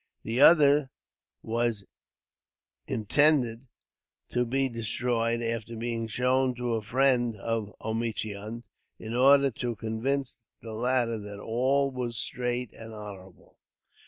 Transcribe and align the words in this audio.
The 0.23 0.41
other 0.41 0.89
was 1.43 1.85
intended 2.87 3.67
to 4.29 4.45
be 4.45 4.67
destroyed, 4.67 5.43
after 5.43 5.75
being 5.75 6.07
shown 6.07 6.55
to 6.55 6.73
a 6.73 6.81
friend 6.81 7.37
of 7.37 7.71
Omichund, 7.79 8.63
in 8.97 9.13
order 9.13 9.51
to 9.51 9.75
convince 9.75 10.37
the 10.59 10.73
latter 10.73 11.19
that 11.19 11.37
all 11.39 11.91
was 11.91 12.17
straight 12.17 12.73
and 12.73 12.95
honorable. 12.95 13.59